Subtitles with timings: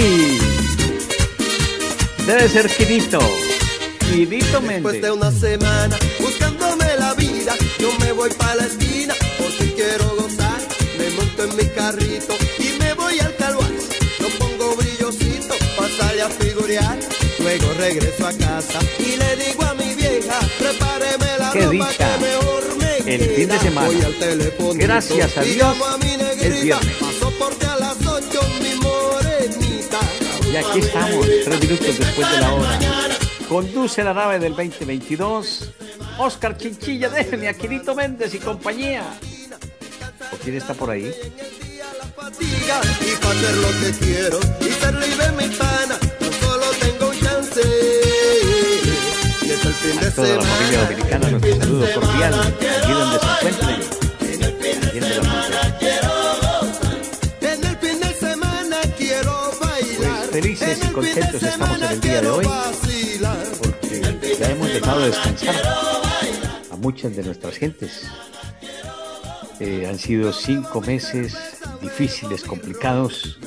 [0.00, 0.38] Sí.
[2.26, 3.18] Debe ser Quinito.
[4.00, 5.02] Quinito Después Méndez.
[5.02, 10.60] de una semana buscándome la vida, yo me voy para la esquina porque quiero gozar.
[10.98, 13.70] Me monto en mi carrito y me voy al calvar.
[14.20, 16.98] Lo pongo brillosito para salir a figurear.
[17.38, 22.16] Luego regreso a casa y le digo a mi vieja, prepáreme la Qué ropa dicha.
[22.18, 23.60] que mejor me El fin de queda".
[23.60, 23.86] semana.
[23.86, 26.62] Voy al Gracias a y Dios, llamo a mi es negrita.
[26.80, 27.15] viernes.
[30.50, 32.78] Y aquí estamos, tres minutos después de la hora.
[33.48, 35.72] Conduce la nave del 2022.
[36.18, 39.04] Oscar Chinchilla, déjenme a Quinito Méndez y compañía.
[40.32, 41.12] ¿O quién está por ahí?
[42.26, 47.20] y para hacer lo que quiero y ser libre mi pana tan solo tengo un
[47.20, 47.60] chance
[49.42, 52.34] y es el fin de A toda la familia semana dominicana, nuestro saludo cordial,
[52.82, 53.95] allí donde se encuentren.
[60.42, 62.46] Felices y de contentos estamos en el día de hoy.
[63.58, 65.54] porque ya hemos dejado descansar
[66.70, 68.06] a muchas de nuestras gentes.
[69.60, 71.34] Eh, han sido cinco meses
[71.80, 73.38] difíciles, complicados,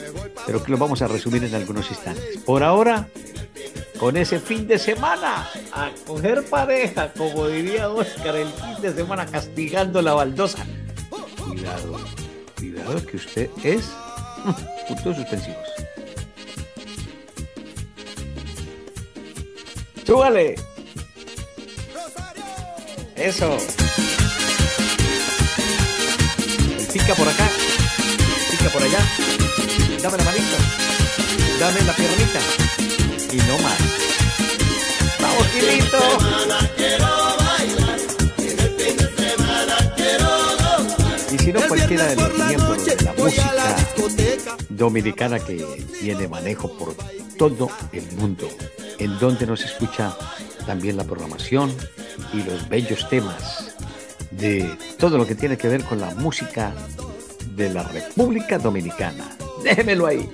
[0.47, 2.37] pero que los vamos a resumir en algunos instantes.
[2.37, 3.07] Por ahora,
[3.99, 9.27] con ese fin de semana, a coger pareja, como diría Oscar, el fin de semana
[9.27, 10.65] castigando la baldosa.
[11.37, 11.99] Cuidado,
[12.57, 13.91] cuidado que usted es
[14.87, 15.78] puntos suspensivos.
[20.09, 20.55] ¡Súbale!
[23.15, 23.57] Eso.
[26.79, 27.47] El pica por acá,
[28.49, 28.97] pica por allá.
[30.01, 30.57] Dame la manito,
[31.59, 32.39] dame la piernita.
[33.31, 33.77] Y no más.
[35.21, 35.99] ¡Vamos, Quilito!
[41.31, 43.75] Y si no, cualquiera de los miembros de la música
[44.69, 45.63] dominicana que
[46.01, 46.95] tiene manejo por
[47.37, 48.49] todo el mundo,
[48.99, 50.15] en donde nos escucha
[50.65, 51.73] también la programación
[52.33, 53.75] y los bellos temas
[54.31, 56.73] de todo lo que tiene que ver con la música
[57.55, 59.35] de la República Dominicana.
[59.63, 60.29] Déjemelo ahí.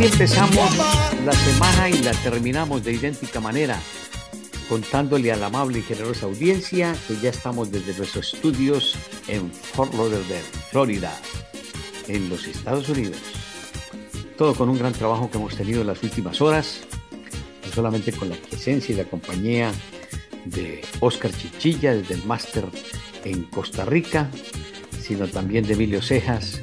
[0.00, 0.78] Así empezamos
[1.26, 3.78] la semana y la terminamos de idéntica manera,
[4.66, 8.96] contándole a la amable y generosa audiencia que ya estamos desde nuestros estudios
[9.28, 10.40] en Fort Lauderdale,
[10.70, 11.12] Florida,
[12.08, 13.18] en los Estados Unidos.
[14.38, 16.80] Todo con un gran trabajo que hemos tenido en las últimas horas,
[17.66, 19.70] no solamente con la presencia y la compañía
[20.46, 22.64] de Oscar Chichilla desde el máster
[23.24, 24.30] en Costa Rica,
[24.98, 26.58] sino también de Emilio Cejas,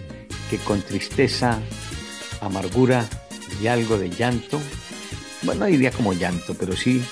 [0.50, 1.60] que con tristeza,
[2.42, 3.08] amargura
[3.62, 4.60] y algo de llanto,
[5.44, 7.04] bueno, no diría como llanto, pero sí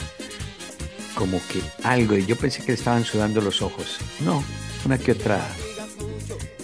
[1.16, 3.98] como que algo, y yo pensé que le estaban sudando los ojos.
[4.20, 4.44] No,
[4.86, 5.48] una que otra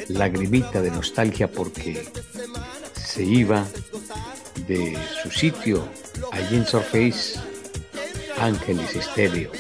[0.10, 2.06] lagrimita de nostalgia porque
[2.94, 3.66] se iba
[4.68, 5.88] de su sitio
[6.32, 7.40] allí en Surface
[8.38, 9.52] Ángeles Estéreo.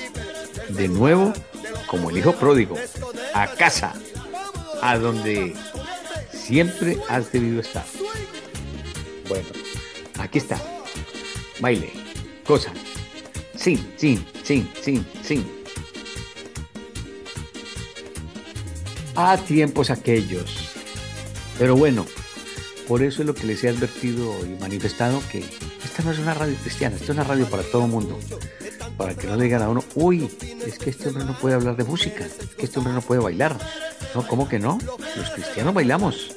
[0.70, 1.34] De nuevo,
[1.88, 2.76] como el hijo pródigo,
[3.34, 3.94] a casa,
[4.82, 5.54] a donde
[6.34, 7.86] siempre has debido estar.
[10.32, 10.58] Aquí está.
[11.60, 11.92] Baile,
[12.48, 12.72] cosa.
[13.54, 15.46] Sí, sí, sí, sí, sí.
[19.14, 20.72] A tiempos aquellos.
[21.60, 22.06] Pero bueno,
[22.88, 25.40] por eso es lo que les he advertido y manifestado que
[25.84, 28.18] esta no es una radio cristiana, esta es una radio para todo el mundo.
[28.96, 30.30] Para que no le digan a uno, uy,
[30.66, 33.20] es que este hombre no puede hablar de música, es que este hombre no puede
[33.20, 33.58] bailar.
[34.16, 34.80] No, ¿cómo que no?
[35.18, 36.32] Los cristianos bailamos.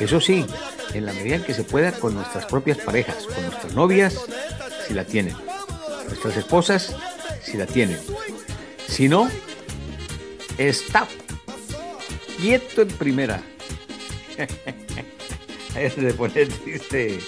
[0.00, 0.46] Eso sí,
[0.94, 4.18] en la medida en que se pueda con nuestras propias parejas, con nuestras novias,
[4.86, 5.36] si la tienen,
[6.06, 6.94] nuestras esposas,
[7.42, 7.98] si la tienen.
[8.88, 9.30] Si no,
[10.58, 11.06] está
[12.40, 13.42] quieto en primera.
[15.76, 17.20] Es de poner triste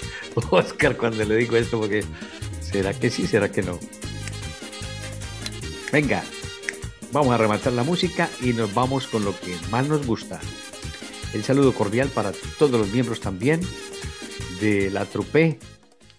[0.50, 2.04] Oscar cuando le digo esto porque
[2.60, 3.78] ¿será que sí, será que no?
[5.92, 6.24] Venga,
[7.12, 10.40] vamos a rematar la música y nos vamos con lo que más nos gusta.
[11.34, 13.62] El saludo cordial para todos los miembros también
[14.60, 15.58] de la trupe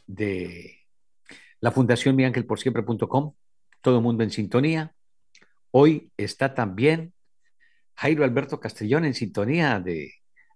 [0.07, 0.79] de
[1.59, 3.33] la Fundación miangelporsiempre.com,
[3.81, 4.95] todo el mundo en sintonía.
[5.69, 7.13] Hoy está también
[7.95, 10.15] Jairo Alberto Castellón en sintonía de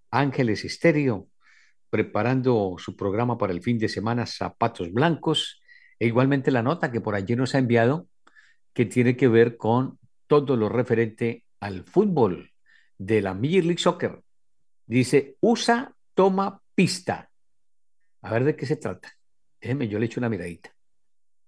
[0.09, 1.27] Ángeles Estéreo,
[1.92, 5.62] preparando su programa para el fin de semana Zapatos Blancos,
[6.00, 8.07] e igualmente la nota que por allí nos ha enviado,
[8.74, 12.51] que tiene que ver con todo lo referente al fútbol
[12.98, 14.24] de la Major League Soccer.
[14.88, 17.30] Dice, USA toma pista.
[18.22, 19.12] A ver de qué se trata.
[19.62, 20.74] Déjeme, yo le echo una miradita.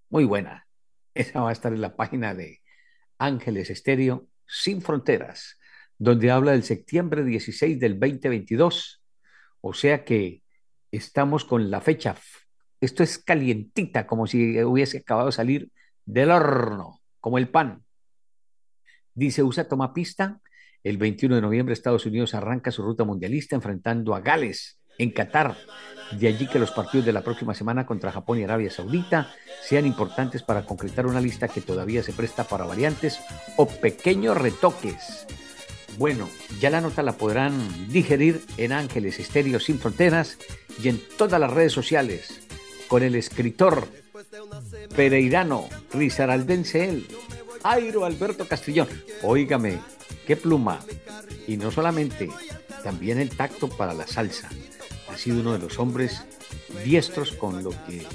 [0.10, 0.68] Muy buena.
[1.14, 2.62] Esa va a estar en la página de
[3.18, 5.58] Ángeles Estéreo Sin Fronteras,
[5.98, 9.02] donde habla del septiembre 16 del 2022.
[9.62, 10.44] O sea que
[10.92, 12.16] estamos con la fecha.
[12.82, 15.72] Esto es calientita, como si hubiese acabado de salir
[16.06, 17.84] del horno, como el pan.
[19.14, 20.42] Dice USA toma pista.
[20.84, 25.58] El 21 de noviembre Estados Unidos arranca su ruta mundialista enfrentando a Gales en Qatar.
[26.18, 29.32] De allí que los partidos de la próxima semana contra Japón y Arabia Saudita
[29.62, 33.20] sean importantes para concretar una lista que todavía se presta para variantes
[33.58, 35.28] o pequeños retoques.
[35.98, 36.30] Bueno,
[36.62, 37.52] ya la nota la podrán
[37.90, 40.38] digerir en Ángeles Estéreo Sin Fronteras
[40.82, 42.42] y en todas las redes sociales
[42.88, 43.88] con el escritor
[44.96, 47.08] pereirano Rizaraldense él,
[47.64, 48.88] Airo Alberto Castellón.
[49.24, 49.80] Óigame,
[50.26, 50.80] qué pluma.
[51.48, 52.30] Y no solamente,
[52.84, 54.50] también el tacto para la salsa
[55.12, 56.24] ha sido uno de los hombres
[56.84, 58.06] diestros con lo que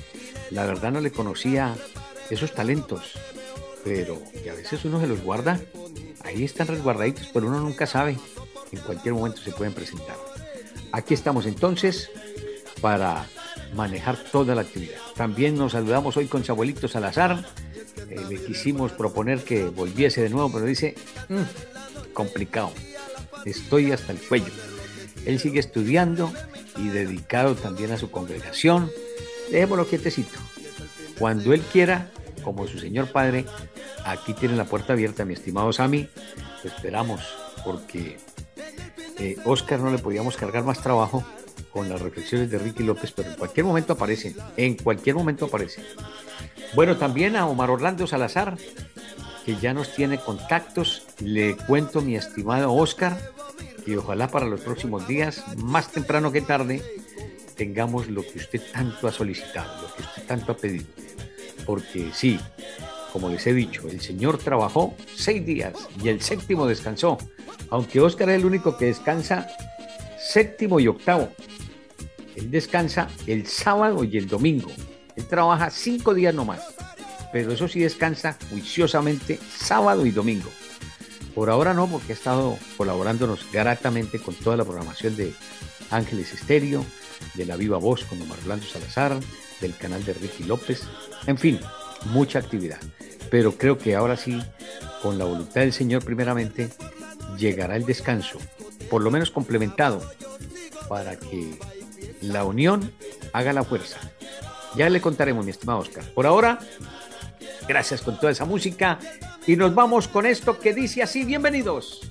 [0.51, 1.75] la verdad no le conocía
[2.31, 3.13] esos talentos,
[3.83, 5.61] pero que a veces uno se los guarda,
[6.23, 8.17] ahí están resguardaditos, pero uno nunca sabe,
[8.73, 10.17] en cualquier momento se pueden presentar.
[10.93, 12.11] Aquí estamos entonces
[12.81, 13.27] para
[13.75, 14.99] manejar toda la actividad.
[15.17, 17.45] También nos saludamos hoy con su abuelito Salazar,
[18.11, 20.95] eh, le quisimos proponer que volviese de nuevo, pero dice,
[21.29, 22.73] mm, complicado,
[23.45, 24.53] estoy hasta el cuello.
[25.27, 26.33] Él sigue estudiando
[26.77, 28.91] y dedicado también a su congregación.
[29.51, 30.39] Dejémoslo quietecito.
[31.19, 32.11] Cuando Él quiera,
[32.43, 33.47] como su Señor Padre,
[34.05, 36.09] aquí tiene la puerta abierta, mi estimado Sami.
[36.63, 37.23] Esperamos,
[37.65, 38.19] porque
[39.19, 41.25] eh, Oscar no le podíamos cargar más trabajo
[41.73, 45.83] con las reflexiones de Ricky López, pero en cualquier momento aparece, en cualquier momento aparece.
[46.75, 48.57] Bueno, también a Omar Orlando Salazar,
[49.45, 51.03] que ya nos tiene contactos.
[51.21, 53.19] Le cuento, mi estimado Oscar,
[53.87, 56.83] y ojalá para los próximos días, más temprano que tarde,
[57.57, 60.87] tengamos lo que usted tanto ha solicitado, lo que usted tanto ha pedido.
[61.67, 62.39] Porque sí,
[63.13, 67.19] como les he dicho, el Señor trabajó seis días y el séptimo descansó,
[67.71, 69.47] aunque Oscar es el único que descansa
[70.35, 71.29] séptimo y octavo.
[72.35, 74.69] Él descansa el sábado y el domingo.
[75.15, 76.61] Él trabaja cinco días nomás,
[77.33, 80.51] pero eso sí descansa juiciosamente sábado y domingo.
[81.37, 85.33] Por ahora no, porque ha estado colaborándonos gratamente con toda la programación de
[85.93, 86.85] Ángeles Estéreo,
[87.35, 89.17] de La Viva Voz con Omar Orlando Salazar,
[89.61, 90.83] del canal de Ricky López,
[91.29, 91.61] en fin,
[92.07, 92.81] mucha actividad.
[93.31, 94.43] Pero creo que ahora sí,
[95.01, 96.71] con la voluntad del Señor primeramente,
[97.39, 98.41] llegará el descanso,
[98.95, 100.01] por lo menos complementado,
[100.89, 101.59] para que
[102.21, 102.93] la unión
[103.33, 103.99] haga la fuerza.
[104.77, 106.05] Ya le contaremos, mi estimado Oscar.
[106.15, 106.61] Por ahora,
[107.67, 109.01] gracias con toda esa música
[109.49, 112.03] y nos vamos con esto que dice así, bienvenidos.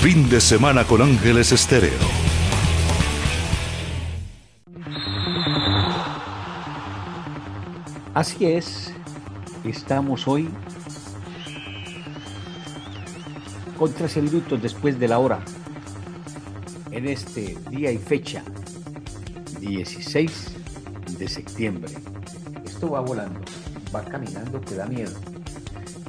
[0.00, 2.15] Fin de semana con Ángeles Estéreo.
[8.16, 8.90] Así es,
[9.62, 10.48] estamos hoy
[13.78, 15.44] con 13 minutos después de la hora
[16.92, 18.42] en este día y fecha,
[19.60, 20.30] 16
[21.18, 21.92] de septiembre.
[22.64, 23.38] Esto va volando,
[23.94, 25.12] va caminando, que da miedo.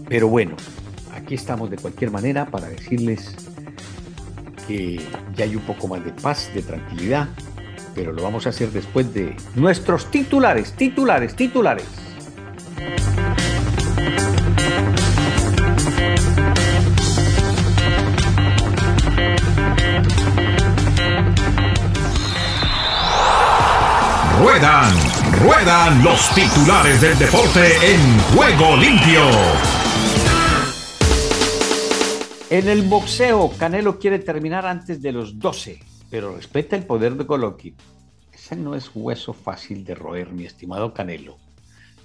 [0.08, 0.56] Pero bueno,
[1.14, 3.36] aquí estamos de cualquier manera para decirles
[4.66, 7.28] que ya hay un poco más de paz, de tranquilidad,
[7.98, 11.88] pero lo vamos a hacer después de nuestros titulares, titulares, titulares.
[24.40, 24.94] Ruedan,
[25.42, 29.22] ruedan los titulares del deporte en juego limpio.
[32.52, 37.24] En el boxeo, Canelo quiere terminar antes de los 12, pero respeta el poder de
[37.24, 37.76] Golovkin.
[38.32, 41.38] Ese no es hueso fácil de roer, mi estimado Canelo.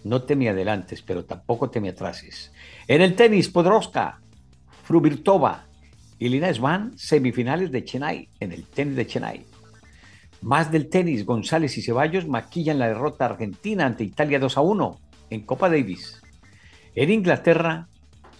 [0.04, 2.52] No te me adelantes, pero tampoco te me atrases.
[2.88, 4.21] En el tenis, Podroska,
[4.82, 5.66] Fruvirtova
[6.18, 9.47] y Lina Swan, semifinales de Chennai, en el tenis de Chennai.
[10.40, 15.00] Más del tenis, González y Ceballos maquillan la derrota argentina ante Italia 2 a 1
[15.30, 16.21] en Copa Davis.
[16.97, 17.87] En Inglaterra,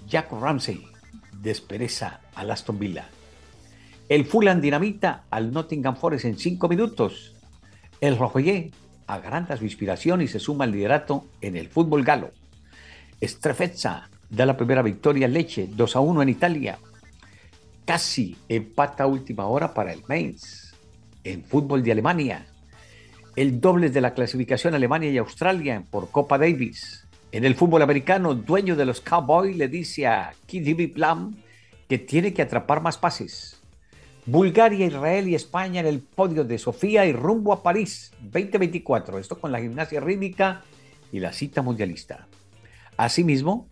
[0.09, 0.85] Jack Ramsey
[1.33, 3.09] despereza al Aston Villa.
[4.13, 7.35] El Fulham dinamita al Nottingham Forest en 5 minutos.
[7.99, 8.71] El Rojoyé
[9.07, 12.31] agranda su inspiración y se suma al liderato en el fútbol galo.
[13.23, 16.79] Strefezza da la primera victoria a Leche 2 a 1 en Italia
[17.87, 20.75] casi empata última hora para el Mainz.
[21.25, 22.45] En fútbol de Alemania,
[23.35, 27.07] el doble de la clasificación Alemania y Australia por Copa Davis.
[27.33, 31.35] En el fútbol americano, dueño de los Cowboys le dice a KDB Plum
[31.89, 33.62] que tiene que atrapar más pases.
[34.25, 39.19] Bulgaria, Israel y España en el podio de Sofía y rumbo a París 2024.
[39.19, 40.63] Esto con la gimnasia rítmica
[41.11, 42.29] y la cita mundialista.
[42.97, 43.67] Asimismo,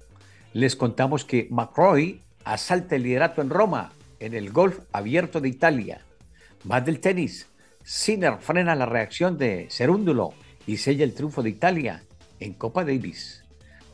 [0.52, 6.00] les contamos que McCroy asalta el liderato en Roma en el golf abierto de Italia.
[6.64, 7.46] Más del tenis.
[7.84, 10.34] Sinner frena la reacción de Cerúndulo
[10.66, 12.02] y sella el triunfo de Italia
[12.40, 13.44] en Copa Davis.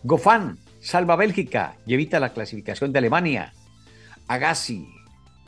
[0.03, 3.53] Gofán salva a Bélgica y evita la clasificación de Alemania.
[4.27, 4.89] Agassi,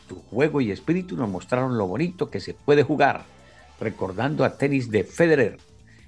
[0.08, 3.24] tu juego y espíritu nos mostraron lo bonito que se puede jugar,
[3.78, 5.58] recordando a tenis de Federer.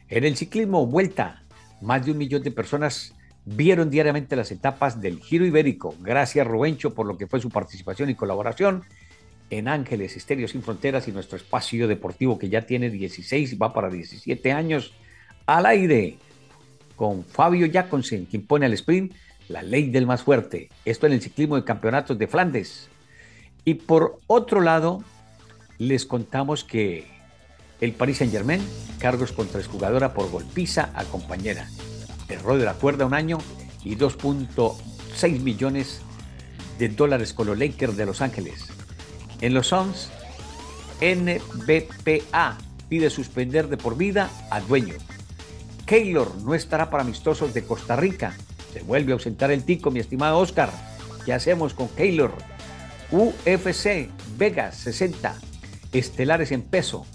[0.09, 1.45] En el ciclismo Vuelta,
[1.81, 3.15] más de un millón de personas
[3.45, 5.95] vieron diariamente las etapas del Giro Ibérico.
[6.01, 8.85] Gracias Rubencho por lo que fue su participación y colaboración
[9.51, 13.73] en Ángeles Estéreo Sin Fronteras y nuestro espacio deportivo que ya tiene 16 y va
[13.73, 14.93] para 17 años
[15.47, 16.19] al aire
[16.97, 19.13] con Fabio Jacobsen, quien pone al sprint
[19.49, 20.69] la ley del más fuerte.
[20.85, 22.89] Esto en el ciclismo de campeonatos de Flandes.
[23.65, 25.03] Y por otro lado,
[25.79, 27.07] les contamos que
[27.81, 28.63] el Paris Saint Germain,
[28.99, 31.69] cargos contra exjugadora por golpiza a compañera
[32.33, 33.39] error de la cuerda un año
[33.85, 36.01] y 2.6 millones
[36.79, 38.67] de dólares con los Lakers de Los Ángeles.
[39.41, 40.11] En los Suns,
[41.01, 44.95] NBPA pide suspender de por vida al dueño.
[45.87, 48.35] Keylor no estará para amistosos de Costa Rica.
[48.73, 50.71] Se vuelve a ausentar el tico, mi estimado Oscar.
[51.25, 52.33] ¿Qué hacemos con Keylor?
[53.13, 55.35] UFC, Vegas 60,
[55.93, 57.07] estelares en peso.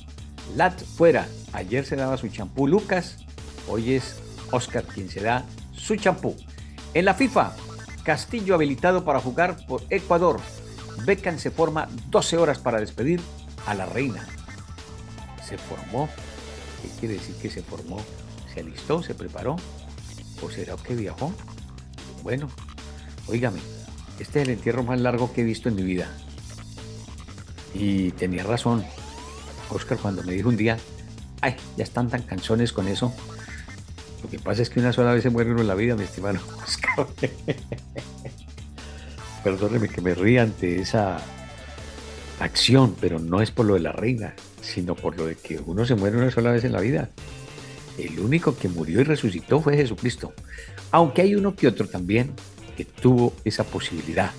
[0.56, 1.28] Lat fuera.
[1.54, 3.18] Ayer se daba su champú Lucas,
[3.70, 4.18] hoy es
[4.52, 6.36] Oscar quien se da su champú.
[6.94, 7.56] En la FIFA,
[8.04, 10.40] Castillo habilitado para jugar por Ecuador.
[11.06, 13.22] Beckham se forma 12 horas para despedir
[13.66, 14.28] a la reina.
[15.48, 16.10] ¿Se formó?
[16.82, 18.00] ¿Qué quiere decir que se formó?
[18.54, 19.02] ¿Se alistó?
[19.02, 19.56] ¿Se preparó?
[20.42, 21.34] ¿O será que viajó?
[22.22, 22.50] Bueno,
[23.28, 23.60] oígame,
[24.20, 26.10] este es el entierro más largo que he visto en mi vida.
[27.74, 28.84] Y tenía razón,
[29.70, 30.78] Oscar, cuando me dijo un día,
[31.42, 33.14] ay, ya están tan canzones con eso,
[34.24, 36.04] lo que pasa es que una sola vez se muere uno en la vida, mi
[36.04, 37.06] estimado Oscar.
[39.44, 41.18] Perdóneme que me ría ante esa
[42.40, 45.86] acción, pero no es por lo de la reina, sino por lo de que uno
[45.86, 47.10] se muere una sola vez en la vida.
[48.00, 50.34] El único que murió y resucitó fue Jesucristo.
[50.92, 52.32] Aunque hay uno que otro también
[52.76, 54.32] que tuvo esa posibilidad.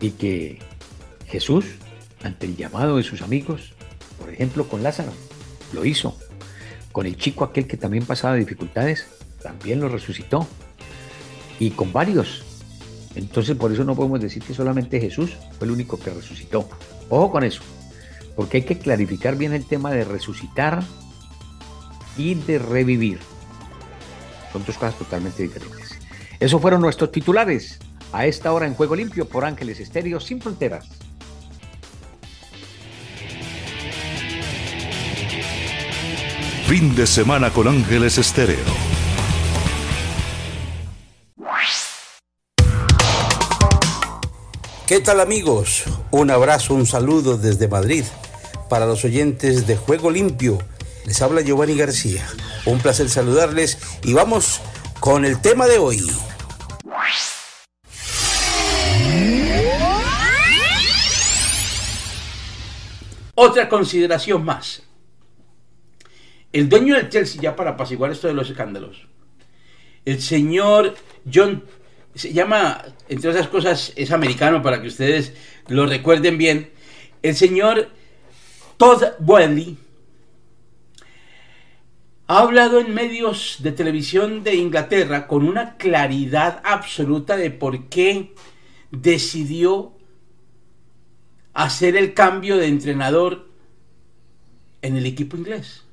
[0.00, 0.60] Y que
[1.26, 1.64] Jesús,
[2.22, 3.72] ante el llamado de sus amigos,
[4.18, 5.12] por ejemplo con Lázaro,
[5.72, 6.16] lo hizo
[6.92, 9.06] con el chico aquel que también pasaba dificultades,
[9.42, 10.46] también lo resucitó.
[11.60, 12.44] Y con varios.
[13.14, 16.68] Entonces por eso no podemos decir que solamente Jesús fue el único que resucitó.
[17.08, 17.62] Ojo con eso.
[18.36, 20.82] Porque hay que clarificar bien el tema de resucitar
[22.16, 23.18] y de revivir.
[24.52, 25.87] Son dos cosas totalmente diferentes.
[26.40, 27.78] Esos fueron nuestros titulares
[28.12, 30.86] a esta hora en Juego Limpio por Ángeles Estéreo Sin Fronteras.
[36.66, 38.58] Fin de semana con Ángeles Estéreo.
[44.86, 45.84] ¿Qué tal amigos?
[46.10, 48.04] Un abrazo, un saludo desde Madrid.
[48.70, 50.58] Para los oyentes de Juego Limpio,
[51.04, 52.26] les habla Giovanni García.
[52.64, 54.60] Un placer saludarles y vamos
[55.00, 56.06] con el tema de hoy.
[63.40, 64.82] Otra consideración más.
[66.52, 69.06] El dueño del Chelsea, ya para apaciguar esto de los escándalos,
[70.04, 70.96] el señor
[71.32, 71.62] John,
[72.16, 75.34] se llama, entre otras cosas, es americano para que ustedes
[75.68, 76.72] lo recuerden bien,
[77.22, 77.90] el señor
[78.76, 79.78] Todd Boehly
[82.26, 88.34] ha hablado en medios de televisión de Inglaterra con una claridad absoluta de por qué
[88.90, 89.97] decidió
[91.64, 93.48] hacer el cambio de entrenador
[94.82, 95.88] en el equipo inglés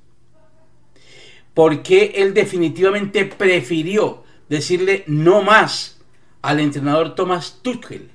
[1.55, 5.99] porque él definitivamente prefirió decirle no más
[6.43, 8.11] al entrenador Thomas Tuchel.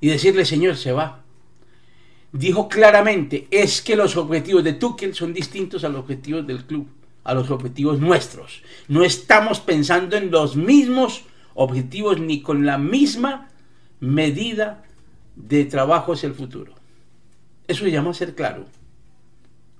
[0.00, 1.24] y decirle, Señor, se va.
[2.30, 6.86] Dijo claramente, es que los objetivos de Tuchel son distintos a los objetivos del club,
[7.24, 8.62] a los objetivos nuestros.
[8.86, 11.24] No estamos pensando en los mismos
[11.54, 13.48] objetivos ni con la misma
[13.98, 14.84] medida
[15.38, 16.74] de trabajo hacia el futuro.
[17.66, 18.66] Eso se llama ser claro.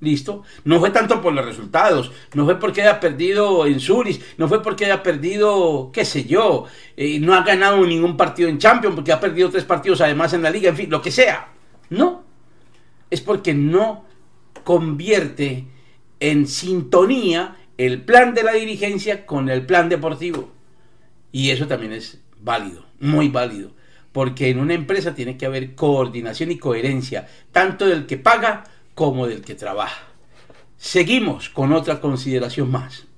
[0.01, 0.45] ¿Listo?
[0.65, 4.63] No fue tanto por los resultados, no fue porque haya perdido en Zurich, no fue
[4.63, 9.11] porque haya perdido, qué sé yo, eh, no ha ganado ningún partido en Champions, porque
[9.11, 11.49] ha perdido tres partidos además en la liga, en fin, lo que sea.
[11.91, 12.23] No,
[13.11, 14.05] es porque no
[14.63, 15.67] convierte
[16.21, 20.51] en sintonía el plan de la dirigencia con el plan deportivo.
[21.33, 23.73] Y eso también es válido, muy válido,
[24.13, 29.27] porque en una empresa tiene que haber coordinación y coherencia, tanto del que paga, como
[29.27, 30.09] del que trabaja.
[30.77, 33.09] Seguimos con otra consideración más.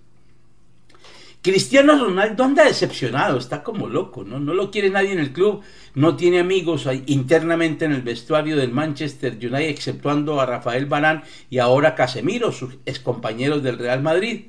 [1.43, 4.39] Cristiano Ronaldo anda decepcionado, está como loco, ¿no?
[4.39, 5.63] No lo quiere nadie en el club,
[5.95, 11.57] no tiene amigos internamente en el vestuario del Manchester United, exceptuando a Rafael Barán y
[11.57, 14.49] ahora Casemiro, sus excompañeros del Real Madrid.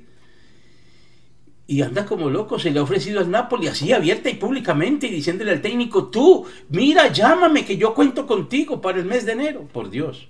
[1.71, 5.11] Y anda como loco, se le ha ofrecido al Napoli así abierta y públicamente y
[5.11, 9.69] diciéndole al técnico, tú, mira, llámame que yo cuento contigo para el mes de enero,
[9.71, 10.27] por Dios.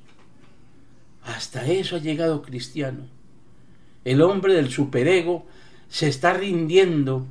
[1.24, 3.07] Hasta eso ha llegado Cristiano.
[4.05, 5.48] El hombre del superego
[5.89, 7.25] se está rindiendo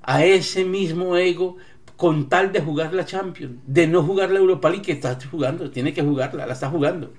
[0.00, 1.56] a ese mismo ego
[1.96, 5.68] con tal de jugar la Champions, de no jugar la Europa League que está jugando,
[5.68, 7.12] tiene que jugarla, la está jugando.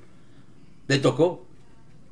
[0.87, 1.45] Le tocó,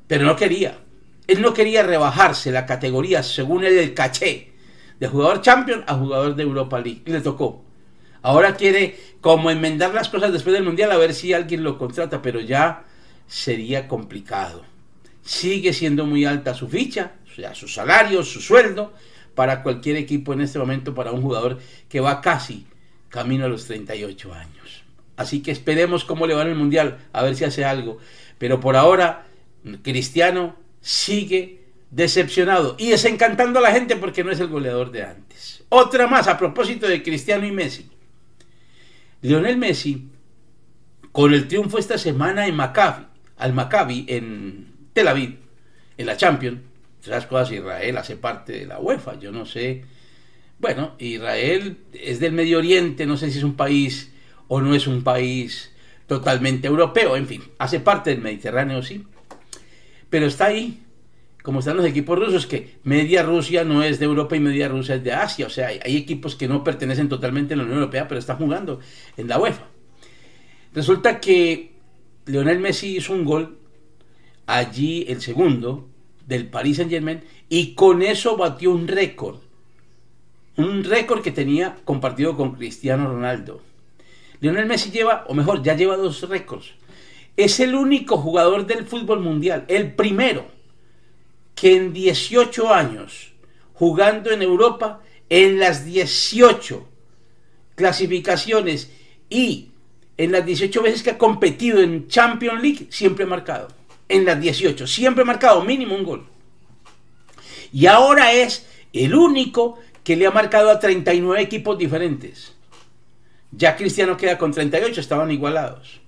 [0.06, 0.84] pero no quería.
[1.26, 4.52] Él no quería rebajarse la categoría según él el caché
[5.00, 7.02] de jugador Champions a jugador de Europa League.
[7.06, 7.64] Y le tocó.
[8.22, 12.22] Ahora quiere como enmendar las cosas después del Mundial a ver si alguien lo contrata,
[12.22, 12.84] pero ya
[13.26, 14.64] sería complicado.
[15.22, 18.94] Sigue siendo muy alta su ficha, o sea, su salario, su sueldo,
[19.34, 22.66] para cualquier equipo en este momento, para un jugador que va casi
[23.08, 24.84] camino a los 38 años.
[25.16, 27.98] Así que esperemos cómo le va en el Mundial, a ver si hace algo.
[28.38, 29.26] Pero por ahora,
[29.82, 35.64] Cristiano sigue decepcionado y desencantando a la gente porque no es el goleador de antes.
[35.70, 37.88] Otra más a propósito de Cristiano y Messi.
[39.22, 40.10] Lionel Messi,
[41.10, 43.06] con el triunfo esta semana en Maccabi,
[43.38, 45.38] al Maccabi en Tel Aviv,
[45.96, 46.60] en la Champions.
[47.02, 49.84] Esas cosas Israel hace parte de la UEFA, yo no sé.
[50.58, 54.12] Bueno, Israel es del Medio Oriente, no sé si es un país
[54.48, 55.72] o no es un país
[56.06, 59.06] totalmente europeo, en fin, hace parte del Mediterráneo, sí.
[60.14, 60.80] Pero está ahí,
[61.42, 64.94] como están los equipos rusos, que media Rusia no es de Europa y media Rusia
[64.94, 65.44] es de Asia.
[65.44, 68.78] O sea, hay, equipos que no pertenecen totalmente a la Unión Europea, pero están jugando
[69.16, 69.64] en la UEFA.
[70.72, 71.72] Resulta que
[72.26, 73.58] Leonel Messi hizo un gol,
[74.46, 75.88] allí el segundo,
[76.28, 79.40] del Paris Saint Germain, y con eso batió un récord.
[80.56, 83.62] Un récord que tenía compartido con Cristiano Ronaldo.
[84.38, 86.74] Lionel Messi lleva, o mejor, ya lleva dos récords.
[87.36, 90.46] Es el único jugador del fútbol mundial, el primero,
[91.54, 93.32] que en 18 años,
[93.72, 96.86] jugando en Europa, en las 18
[97.74, 98.90] clasificaciones
[99.28, 99.70] y
[100.16, 103.68] en las 18 veces que ha competido en Champions League, siempre ha marcado.
[104.08, 106.26] En las 18, siempre ha marcado mínimo un gol.
[107.72, 112.52] Y ahora es el único que le ha marcado a 39 equipos diferentes.
[113.50, 116.00] Ya Cristiano queda con 38, estaban igualados.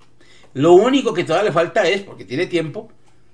[0.56, 2.88] Lo único que todavía le falta es, porque tiene tiempo,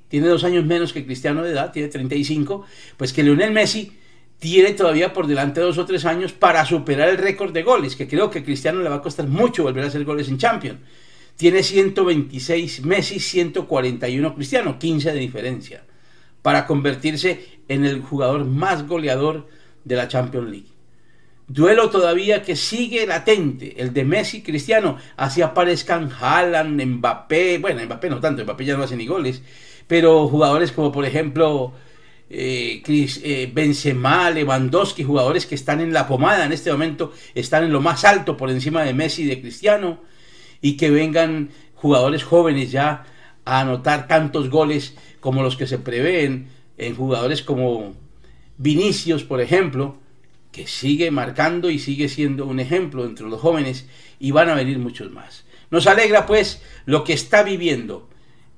[0.09, 3.93] tiene dos años menos que Cristiano de edad, tiene 35, pues que Lionel Messi
[4.41, 8.09] tiene todavía por delante dos o tres años para superar el récord de goles, que
[8.09, 10.81] creo que a Cristiano le va a costar mucho volver a hacer goles en Champions.
[11.37, 15.85] Tiene 126 Messi, 141 Cristiano, 15 de diferencia,
[16.43, 19.47] para convertirse en el jugador más goleador
[19.85, 20.72] de la Champions League.
[21.53, 28.09] Duelo todavía que sigue latente, el de Messi Cristiano, así aparezcan Haaland, Mbappé, bueno, Mbappé
[28.09, 29.43] no tanto, Mbappé ya no hace ni goles,
[29.87, 31.75] pero jugadores como por ejemplo
[32.31, 37.65] eh, Chris, eh, Benzema, Lewandowski, jugadores que están en la pomada en este momento, están
[37.65, 40.01] en lo más alto por encima de Messi y de Cristiano,
[40.62, 43.05] y que vengan jugadores jóvenes ya
[43.45, 47.93] a anotar tantos goles como los que se prevén en jugadores como
[48.57, 50.02] Vinicius, por ejemplo,
[50.53, 53.88] que sigue marcando y sigue siendo un ejemplo entre los jóvenes,
[54.21, 55.45] y van a venir muchos más.
[55.71, 58.09] Nos alegra pues lo que está viviendo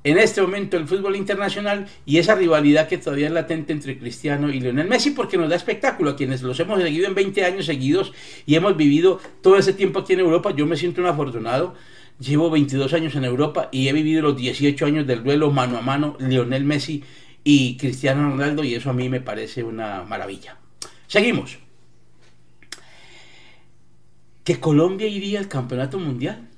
[0.04, 4.50] en este momento el fútbol internacional y esa rivalidad que todavía es latente entre Cristiano
[4.50, 7.64] y Lionel Messi porque nos da espectáculo a quienes los hemos seguido en 20 años
[7.64, 8.12] seguidos
[8.44, 10.54] y hemos vivido todo ese tiempo aquí en Europa.
[10.54, 11.74] Yo me siento un afortunado.
[12.20, 15.80] Llevo 22 años en Europa y he vivido los 18 años del duelo mano a
[15.80, 17.02] mano Lionel Messi
[17.42, 20.58] y Cristiano Ronaldo y eso a mí me parece una maravilla.
[21.06, 21.63] Seguimos.
[24.44, 26.48] Que Colombia iría al campeonato mundial.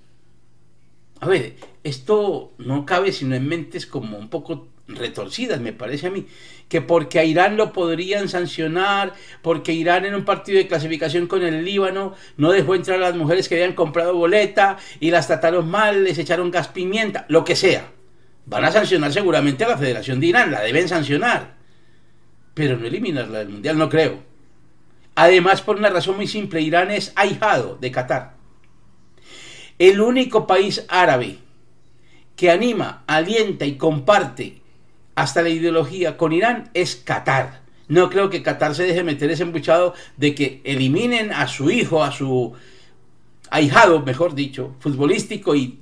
[1.21, 6.11] A ver, esto no cabe sino en mentes como un poco retorcidas, me parece a
[6.11, 6.27] mí,
[6.69, 11.43] que porque a Irán lo podrían sancionar, porque Irán en un partido de clasificación con
[11.43, 15.69] el Líbano no dejó entrar a las mujeres que habían comprado boleta y las trataron
[15.69, 17.91] mal, les echaron gas pimienta, lo que sea.
[18.45, 21.57] Van a sancionar seguramente a la Federación de Irán, la deben sancionar,
[22.55, 24.36] pero no eliminarla del Mundial, no creo.
[25.17, 28.35] Además, por una razón muy simple, Irán es ahijado de Qatar.
[29.79, 31.39] El único país árabe
[32.37, 34.61] que anima, alienta y comparte
[35.15, 37.63] hasta la ideología con Irán es Qatar.
[37.89, 42.05] No creo que Qatar se deje meter ese embuchado de que eliminen a su hijo,
[42.05, 42.53] a su
[43.51, 45.79] ahijado, mejor dicho, futbolístico y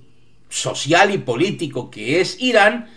[0.49, 2.89] social y político que es Irán,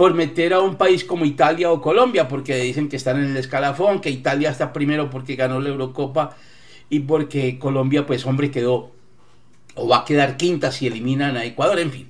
[0.00, 3.36] por meter a un país como Italia o Colombia, porque dicen que están en el
[3.36, 6.38] escalafón, que Italia está primero porque ganó la Eurocopa
[6.88, 8.92] y porque Colombia, pues hombre, quedó
[9.74, 12.08] o va a quedar quinta si eliminan a Ecuador, en fin.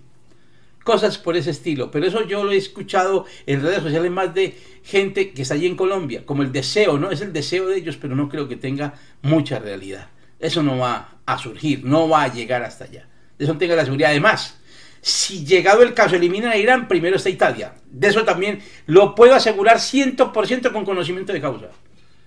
[0.85, 4.57] Cosas por ese estilo, pero eso yo lo he escuchado en redes sociales más de
[4.85, 7.11] gente que está allí en Colombia, como el deseo, ¿no?
[7.11, 10.11] Es el deseo de ellos, pero no creo que tenga mucha realidad.
[10.39, 13.09] Eso no va a surgir, no va a llegar hasta allá.
[13.37, 14.11] Eso tenga la seguridad.
[14.11, 14.60] Además,
[15.03, 17.75] si llegado el caso eliminan a Irán, primero está Italia.
[17.91, 21.69] De eso también lo puedo asegurar 100% con conocimiento de causa.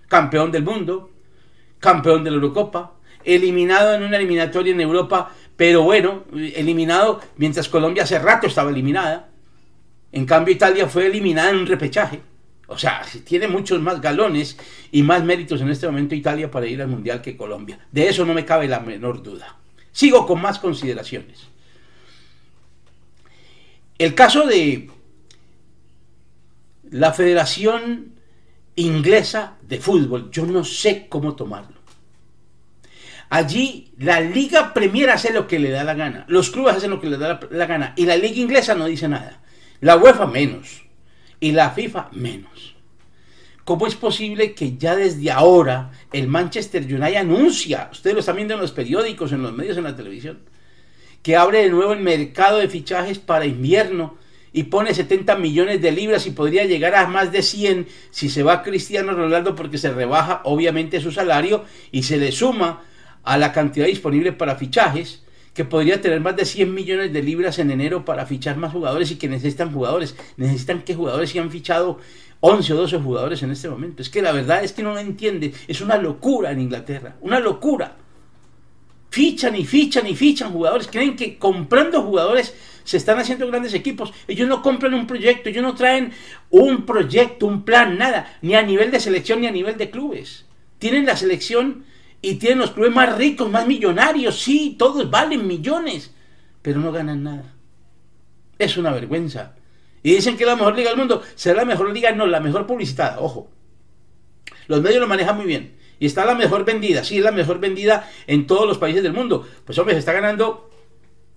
[0.08, 1.12] Campeón del mundo,
[1.80, 8.04] campeón de la Eurocopa, eliminado en una eliminatoria en Europa, pero bueno, eliminado mientras Colombia
[8.04, 9.30] hace rato estaba eliminada.
[10.12, 12.22] En cambio Italia fue eliminada en un repechaje.
[12.68, 14.58] O sea, tiene muchos más galones
[14.92, 17.80] y más méritos en este momento Italia para ir al Mundial que Colombia.
[17.92, 19.58] De eso no me cabe la menor duda.
[19.92, 21.53] Sigo con más consideraciones.
[24.04, 24.90] El caso de
[26.92, 28.16] la Federación
[28.76, 31.78] Inglesa de Fútbol, yo no sé cómo tomarlo.
[33.30, 37.00] Allí la Liga Premier hace lo que le da la gana, los clubes hacen lo
[37.00, 39.42] que le da la, gana y la Liga Inglesa no dice nada.
[39.80, 40.84] La UEFA menos
[41.40, 42.76] y la FIFA menos.
[43.64, 48.56] ¿Cómo es posible que ya desde ahora el Manchester United anuncia, ustedes lo están viendo
[48.56, 50.40] en los periódicos, en los medios, en la televisión,
[51.24, 54.18] que abre de nuevo el mercado de fichajes para invierno
[54.52, 58.44] y pone 70 millones de libras y podría llegar a más de 100 si se
[58.44, 62.84] va Cristiano Ronaldo porque se rebaja obviamente su salario y se le suma
[63.24, 67.60] a la cantidad disponible para fichajes que podría tener más de 100 millones de libras
[67.60, 70.16] en enero para fichar más jugadores y que necesitan jugadores.
[70.36, 72.00] Necesitan que jugadores se han fichado
[72.40, 74.02] 11 o 12 jugadores en este momento.
[74.02, 75.54] Es que la verdad es que no lo entiende.
[75.68, 77.16] Es una locura en Inglaterra.
[77.22, 77.98] Una locura
[79.14, 84.12] fichan y fichan y fichan jugadores, creen que comprando jugadores se están haciendo grandes equipos.
[84.28, 86.14] Ellos no compran un proyecto, ellos no traen
[86.50, 90.48] un proyecto, un plan, nada, ni a nivel de selección ni a nivel de clubes.
[90.80, 91.86] Tienen la selección
[92.24, 96.12] y tienen los clubes más ricos, más millonarios, sí, todos valen millones,
[96.64, 97.54] pero no ganan nada.
[98.58, 99.54] Es una vergüenza.
[100.02, 101.22] Y dicen que la mejor liga del mundo.
[101.36, 103.52] Será la mejor liga, no, la mejor publicitada, ojo.
[104.66, 107.60] Los medios lo manejan muy bien y está la mejor vendida, sí, es la mejor
[107.60, 109.48] vendida en todos los países del mundo.
[109.66, 110.70] Pues hombre, se está ganando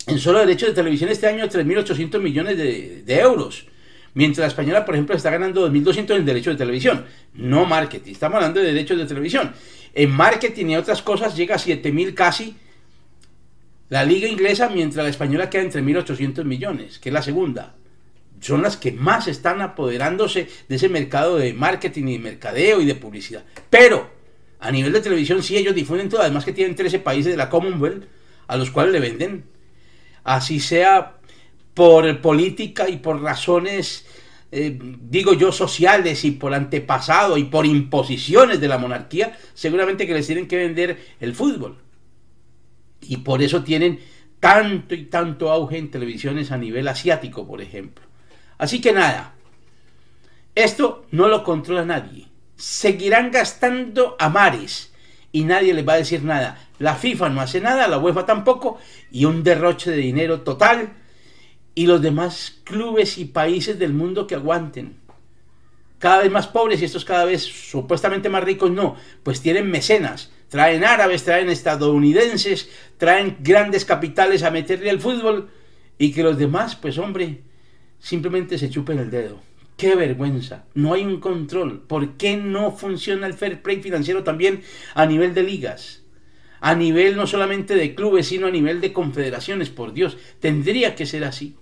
[0.06, 3.66] en solo derechos de televisión este año 3.800 millones de, euros.
[4.14, 7.04] Mientras la española, por ejemplo, está ganando 2.200 en derechos de televisión.
[7.34, 9.52] No marketing, estamos hablando de derechos de televisión.
[9.94, 12.56] En marketing y otras cosas llega a 7.000 casi
[13.88, 17.74] la liga inglesa, mientras la española queda en 3.800 millones, que es la segunda.
[18.40, 22.84] Son las que más están apoderándose de ese mercado de marketing y de mercadeo y
[22.84, 23.44] de publicidad.
[23.70, 24.15] Pero
[24.66, 27.48] a nivel de televisión sí ellos difunden todo, además que tienen 13 países de la
[27.48, 28.04] Commonwealth
[28.48, 29.44] a los cuales le venden.
[30.24, 31.18] Así sea
[31.72, 34.06] por política y por razones,
[34.50, 40.14] eh, digo yo, sociales y por antepasado y por imposiciones de la monarquía, seguramente que
[40.14, 41.78] les tienen que vender el fútbol.
[43.02, 44.00] Y por eso tienen
[44.40, 48.04] tanto y tanto auge en televisiones a nivel asiático, por ejemplo.
[48.58, 49.34] Así que nada,
[50.56, 52.26] esto no lo controla nadie
[52.56, 54.92] seguirán gastando a mares
[55.32, 56.58] y nadie les va a decir nada.
[56.78, 58.78] La FIFA no hace nada, la UEFA tampoco,
[59.10, 60.94] y un derroche de dinero total,
[61.74, 64.96] y los demás clubes y países del mundo que aguanten.
[65.98, 70.30] Cada vez más pobres y estos cada vez supuestamente más ricos, no, pues tienen mecenas,
[70.48, 75.50] traen árabes, traen estadounidenses, traen grandes capitales a meterle al fútbol,
[75.98, 77.42] y que los demás, pues hombre,
[77.98, 79.40] simplemente se chupen el dedo.
[79.76, 80.64] Qué vergüenza.
[80.74, 81.80] No hay un control.
[81.80, 84.62] ¿Por qué no funciona el fair play financiero también
[84.94, 86.02] a nivel de ligas?
[86.60, 89.68] A nivel no solamente de clubes, sino a nivel de confederaciones.
[89.68, 91.56] Por Dios, tendría que ser así.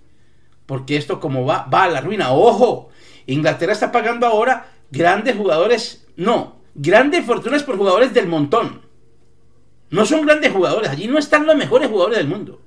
[0.65, 2.31] Porque esto como va, va a la ruina.
[2.31, 2.89] Ojo,
[3.27, 6.07] Inglaterra está pagando ahora grandes jugadores.
[6.15, 8.81] No, grandes fortunas por jugadores del montón.
[9.89, 12.61] No son grandes jugadores, allí no están los mejores jugadores del mundo.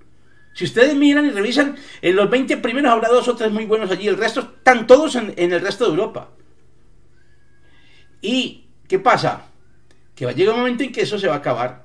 [0.58, 3.92] Si ustedes miran y revisan, en los 20 primeros habrá dos o tres muy buenos
[3.92, 6.30] allí, el resto están todos en, el resto de Europa.
[8.20, 9.52] ¿Y qué pasa?
[10.16, 11.84] Que va a llegar un momento en que eso se va a acabar.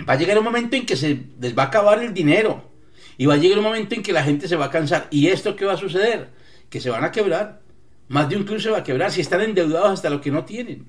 [0.00, 2.72] Va a llegar un momento en que se les va a acabar el dinero.
[3.16, 5.06] Y va a llegar un momento en que la gente se va a cansar.
[5.12, 6.30] ¿Y esto qué va a suceder?
[6.70, 7.60] Que se van a quebrar.
[8.08, 10.44] Más de un club se va a quebrar si están endeudados hasta lo que no
[10.44, 10.88] tienen.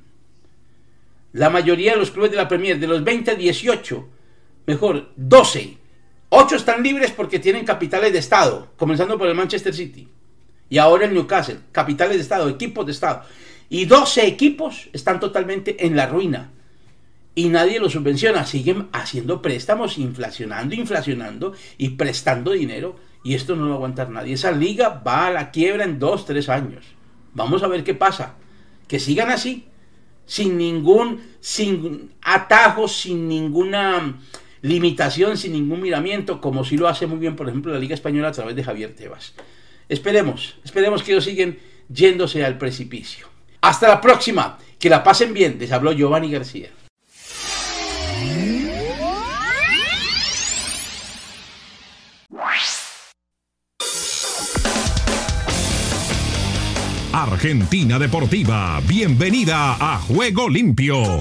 [1.32, 4.10] La mayoría de los clubes de la Premier, de los 20 a 18,
[4.66, 5.78] mejor, 12,
[6.34, 10.08] 8 están libres porque tienen capitales de Estado, comenzando por el Manchester City.
[10.70, 13.24] Y ahora el Newcastle, capitales de Estado, equipos de Estado.
[13.68, 16.52] Y 12 equipos están totalmente en la ruina.
[17.36, 18.46] Y nadie los subvenciona.
[18.46, 22.96] Siguen haciendo préstamos, inflacionando, inflacionando y prestando dinero.
[23.26, 24.34] Y esto no lo va a aguantar nadie.
[24.34, 26.86] Esa liga va a la quiebra en 2, 3 años.
[27.34, 28.36] Vamos a ver qué pasa.
[28.88, 29.66] Que sigan así
[30.26, 34.18] sin ningún sin atajos, sin ninguna
[34.62, 38.30] limitación, sin ningún miramiento, como si lo hace muy bien, por ejemplo, la Liga Española
[38.30, 39.34] a través de Javier Tebas.
[39.90, 43.28] Esperemos, esperemos que ellos siguen yéndose al precipicio.
[43.62, 46.70] Hasta la próxima, que la pasen bien, les habló Giovanni García.
[57.14, 61.20] Argentina Deportiva, bienvenida a Juego Limpio.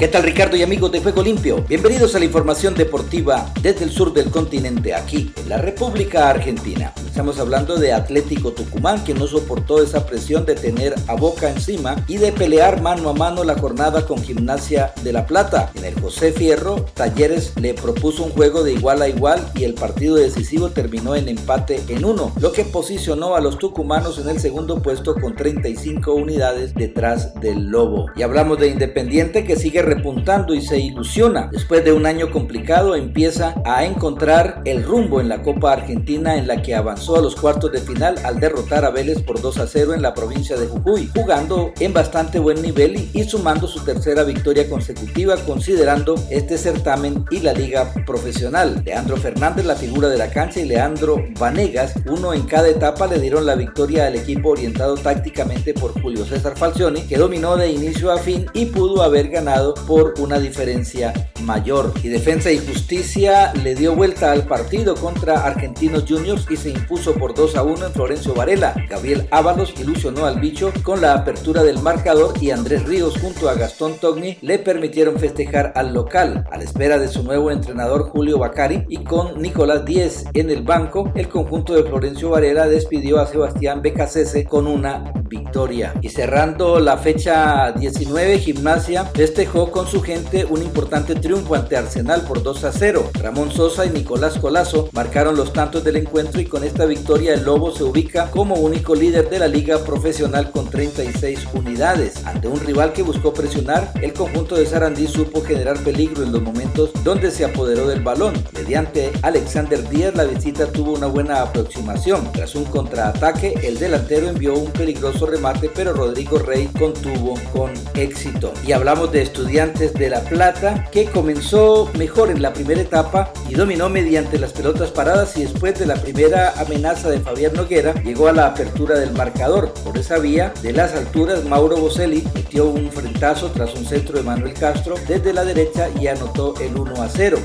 [0.00, 1.62] ¿Qué tal Ricardo y amigos de Juego Limpio?
[1.68, 6.94] Bienvenidos a la información deportiva desde el sur del continente, aquí en la República Argentina.
[7.10, 11.96] Estamos hablando de Atlético Tucumán, que no soportó esa presión de tener a Boca encima
[12.06, 15.72] y de pelear mano a mano la jornada con Gimnasia de La Plata.
[15.74, 19.74] En el José Fierro, Talleres le propuso un juego de igual a igual y el
[19.74, 24.38] partido decisivo terminó en empate en uno, lo que posicionó a los tucumanos en el
[24.38, 28.06] segundo puesto con 35 unidades detrás del Lobo.
[28.14, 31.50] Y hablamos de Independiente que sigue repuntando y se ilusiona.
[31.50, 36.46] Después de un año complicado empieza a encontrar el rumbo en la Copa Argentina en
[36.46, 39.66] la que avanzó a los cuartos de final al derrotar a Vélez por 2 a
[39.66, 44.22] 0 en la provincia de Jujuy, jugando en bastante buen nivel y, sumando su tercera
[44.22, 48.82] victoria consecutiva considerando este certamen y la liga profesional.
[48.84, 53.18] Leandro Fernández, la figura de la cancha, y Leandro Vanegas, uno en cada etapa, le
[53.18, 58.12] dieron la victoria al equipo orientado tácticamente por Julio César Falcioni, que dominó de inicio
[58.12, 61.94] a fin y pudo haber ganado por una diferencia mayor.
[62.02, 66.89] Y Defensa y Justicia le dio vuelta al partido contra Argentinos Juniors y se impuso
[66.90, 68.74] por 2 a 1 en Florencio Varela.
[68.88, 73.54] Gabriel Ábalos ilusionó al bicho con la apertura del marcador y Andrés Ríos junto a
[73.54, 76.44] Gastón Togni le permitieron festejar al local.
[76.50, 80.62] A la espera de su nuevo entrenador Julio Bacari y con Nicolás Díez en el
[80.62, 85.94] banco, el conjunto de Florencio Varela despidió a Sebastián Becasese con una victoria.
[86.02, 92.22] Y cerrando la fecha 19, Gimnasia festejó con su gente un importante triunfo ante Arsenal
[92.22, 93.10] por 2 a 0.
[93.14, 97.44] Ramón Sosa y Nicolás Colazo marcaron los tantos del encuentro y con esta victoria el
[97.44, 102.24] Lobo se ubica como único líder de la liga profesional con 36 unidades.
[102.24, 106.42] Ante un rival que buscó presionar, el conjunto de Sarandí supo generar peligro en los
[106.42, 108.34] momentos donde se apoderó del balón.
[108.54, 112.30] Mediante Alexander Díaz la visita tuvo una buena aproximación.
[112.32, 118.52] Tras un contraataque, el delantero envió un peligroso remate, pero Rodrigo Rey contuvo con éxito.
[118.66, 123.54] Y hablamos de estudiantes de La Plata, que comenzó mejor en la primera etapa y
[123.54, 128.28] dominó mediante las pelotas paradas y después de la primera amenaza de Fabián Noguera, llegó
[128.28, 129.74] a la apertura del marcador.
[129.82, 134.22] Por esa vía, de las alturas, Mauro Boselli metió un frentazo tras un centro de
[134.22, 137.38] Manuel Castro desde la derecha y anotó el 1 a 0.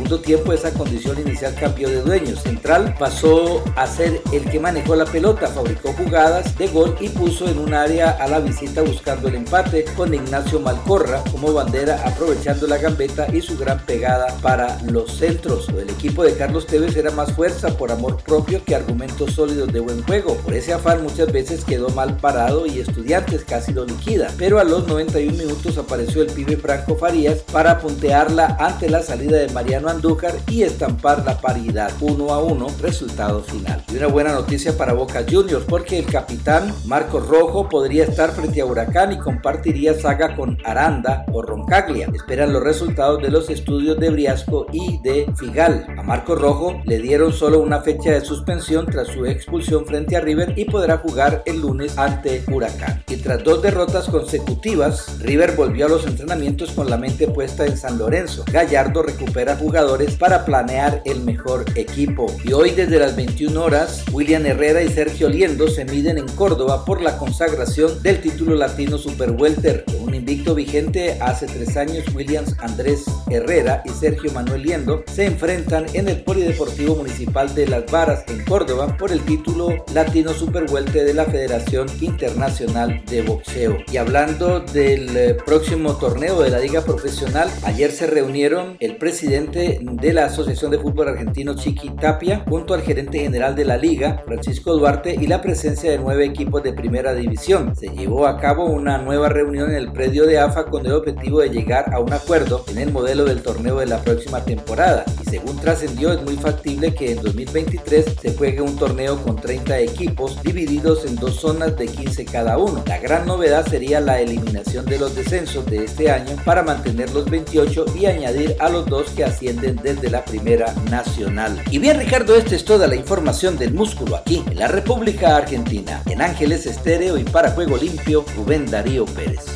[0.00, 2.34] Segundo tiempo, esa condición inicial cambió de dueño.
[2.34, 7.46] Central pasó a ser el que manejó la pelota, fabricó jugadas de gol y puso
[7.50, 12.66] en un área a la visita buscando el empate con Ignacio Malcorra como bandera aprovechando
[12.66, 15.68] la gambeta y su gran pegada para los centros.
[15.68, 19.80] El equipo de Carlos Tevez era más fuerza por amor propio que argumentos sólidos de
[19.80, 20.34] buen juego.
[20.36, 24.32] Por ese afán muchas veces quedó mal parado y Estudiantes casi lo liquida.
[24.38, 29.36] Pero a los 91 minutos apareció el pibe Franco Farías para puntearla ante la salida
[29.36, 33.84] de Mariano Andújar y estampar la paridad 1 a 1, resultado final.
[33.92, 38.60] Y una buena noticia para Boca Juniors porque el capitán Marcos Rojo podría estar frente
[38.60, 42.08] a Huracán y compartiría saga con Aranda o Roncaglia.
[42.14, 45.86] Esperan los resultados de los estudios de Briasco y de Figal.
[45.98, 50.20] A Marco Rojo le dieron solo una fecha de suspensión tras su expulsión frente a
[50.20, 53.02] River y podrá jugar el lunes ante Huracán.
[53.22, 57.98] Tras dos derrotas consecutivas, River volvió a los entrenamientos con la mente puesta en San
[57.98, 58.44] Lorenzo.
[58.52, 62.26] Gallardo recupera jugar entrenadores para planear el mejor equipo.
[62.44, 66.84] Y hoy desde las 21 horas, William Herrera y Sergio Liendo se miden en Córdoba
[66.84, 72.04] por la consagración del título latino Super Welter, un invicto vigente hace tres años.
[72.14, 77.90] Williams Andrés Herrera y Sergio Manuel Liendo se enfrentan en el Polideportivo Municipal de Las
[77.90, 83.78] Varas en Córdoba por el título latino Super Welter de la Federación Internacional de Boxeo.
[83.92, 89.80] Y hablando del eh, próximo torneo de la Liga Profesional, ayer se reunieron el presidente
[89.82, 94.22] de la Asociación de Fútbol Argentino Chiqui Tapia junto al gerente general de la liga,
[94.24, 97.74] Francisco Duarte, y la presencia de nueve equipos de primera división.
[97.74, 101.40] Se llevó a cabo una nueva reunión en el predio de AFA con el objetivo
[101.40, 105.04] de llegar a un acuerdo en el modelo del torneo de la próxima temporada.
[105.20, 109.78] Y según trascendió, es muy factible que en 2023 se juegue un torneo con 30
[109.80, 112.82] equipos divididos en dos zonas de 15 cada uno.
[113.00, 117.86] Gran novedad sería la eliminación de los descensos de este año para mantener los 28
[117.98, 121.62] y añadir a los dos que ascienden desde la primera nacional.
[121.70, 126.02] Y bien Ricardo, esta es toda la información del músculo aquí en la República Argentina.
[126.06, 129.46] En Ángeles Estéreo y para Juego Limpio, Rubén Darío Pérez.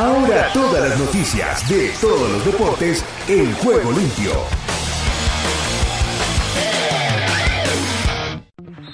[0.00, 4.69] Ahora todas las noticias de todos los deportes en Juego Limpio.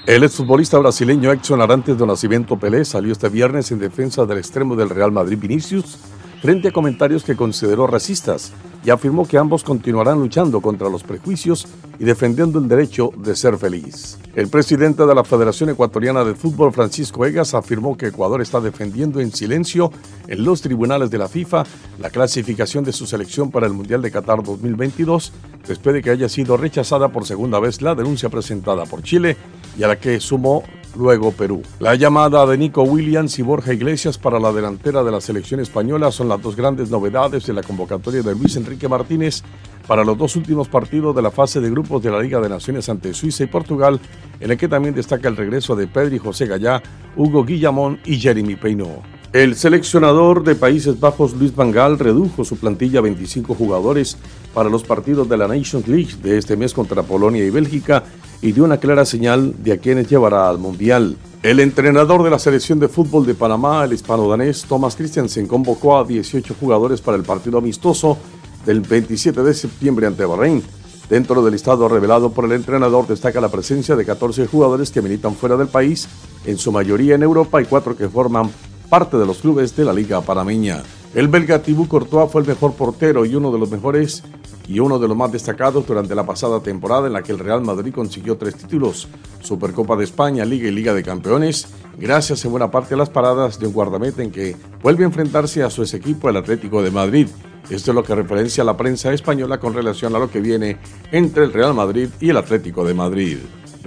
[0.07, 4.77] El exfutbolista brasileño Edson Arantes do Nascimento Pelé salió este viernes en defensa del extremo
[4.77, 5.99] del Real Madrid Vinicius
[6.40, 8.53] frente a comentarios que consideró racistas
[8.85, 11.66] y afirmó que ambos continuarán luchando contra los prejuicios
[11.99, 14.16] y defendiendo el derecho de ser feliz.
[14.37, 19.19] El presidente de la Federación Ecuatoriana de Fútbol, Francisco Egas, afirmó que Ecuador está defendiendo
[19.19, 19.90] en silencio
[20.29, 21.64] en los tribunales de la FIFA
[21.99, 25.33] la clasificación de su selección para el Mundial de Qatar 2022,
[25.66, 29.37] después de que haya sido rechazada por segunda vez la denuncia presentada por Chile
[29.79, 30.62] y a la que sumó
[30.97, 31.62] luego Perú.
[31.79, 36.11] La llamada de Nico Williams y Borja Iglesias para la delantera de la selección española
[36.11, 39.43] son las dos grandes novedades de la convocatoria de Luis Enrique Martínez
[39.87, 42.89] para los dos últimos partidos de la fase de grupos de la Liga de Naciones
[42.89, 44.01] ante Suiza y Portugal,
[44.41, 46.83] en el que también destaca el regreso de Pedri José Gallá,
[47.15, 49.15] Hugo Guillamón y Jeremy Peinó.
[49.33, 54.17] El seleccionador de Países Bajos Luis Van Gaal redujo su plantilla a 25 jugadores
[54.55, 58.05] para los partidos de la Nations League de este mes contra Polonia y Bélgica
[58.41, 61.17] y dio una clara señal de a quienes llevará al Mundial.
[61.43, 66.05] El entrenador de la selección de fútbol de Panamá, el hispano-danés Thomas Christiansen, convocó a
[66.05, 68.17] 18 jugadores para el partido amistoso
[68.65, 70.62] del 27 de septiembre ante Bahrein.
[71.11, 75.35] Dentro del listado revelado por el entrenador destaca la presencia de 14 jugadores que militan
[75.35, 76.09] fuera del país,
[76.45, 78.51] en su mayoría en Europa y cuatro que forman
[78.88, 80.83] parte de los clubes de la Liga Panameña.
[81.14, 84.22] El belga Thibaut Courtois fue el mejor portero y uno de los mejores
[84.68, 87.62] y uno de los más destacados durante la pasada temporada en la que el Real
[87.62, 89.09] Madrid consiguió tres títulos,
[89.40, 91.68] Supercopa de España, Liga y Liga de Campeones,
[91.99, 95.62] gracias en buena parte a las paradas de un guardameta en que vuelve a enfrentarse
[95.62, 97.29] a su ex equipo, el Atlético de Madrid.
[97.70, 100.77] Esto es lo que referencia la prensa española con relación a lo que viene
[101.11, 103.38] entre el Real Madrid y el Atlético de Madrid.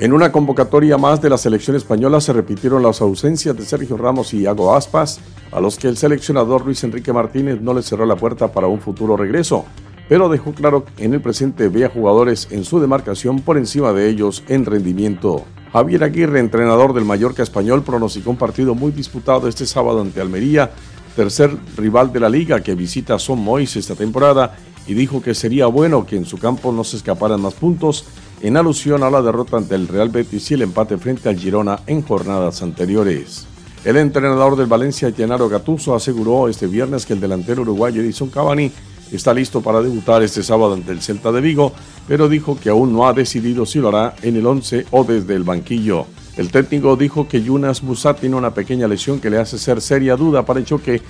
[0.01, 4.33] En una convocatoria más de la selección española se repitieron las ausencias de Sergio Ramos
[4.33, 5.19] y Iago Aspas,
[5.51, 8.79] a los que el seleccionador Luis Enrique Martínez no le cerró la puerta para un
[8.79, 9.65] futuro regreso,
[10.07, 13.91] pero dejó claro que en el presente ve a jugadores en su demarcación por encima
[13.91, 15.43] de ellos en rendimiento.
[15.73, 20.71] Javier Aguirre, entrenador del Mallorca español, pronosticó un partido muy disputado este sábado ante Almería,
[21.13, 24.55] tercer rival de la liga que visita Son Mois esta temporada,
[24.87, 28.05] y dijo que sería bueno que en su campo no se escaparan más puntos
[28.41, 31.79] en alusión a la derrota ante el Real Betis y el empate frente al Girona
[31.87, 33.47] en jornadas anteriores.
[33.83, 38.71] El entrenador del Valencia, Gennaro Gattuso, aseguró este viernes que el delantero uruguayo Edison Cavani
[39.11, 41.73] está listo para debutar este sábado ante el Celta de Vigo,
[42.07, 45.35] pero dijo que aún no ha decidido si lo hará en el 11 o desde
[45.35, 46.05] el banquillo.
[46.37, 50.15] El técnico dijo que Yunas Musa tiene una pequeña lesión que le hace ser seria
[50.15, 51.01] duda para el choque